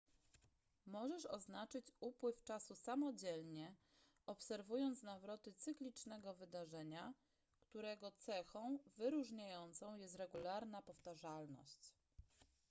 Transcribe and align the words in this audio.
możesz 0.85 1.25
oznaczyć 1.25 1.91
upływ 1.99 2.43
czasu 2.43 2.75
samodzielnie 2.75 3.75
obserwując 4.25 5.03
nawroty 5.03 5.53
cyklicznego 5.53 6.33
wydarzenia 6.33 7.13
którego 7.61 8.11
cechą 8.11 8.79
wyróżniającą 8.97 9.95
jest 9.95 10.15
regularna 10.15 10.81
powtarzalność 10.81 11.93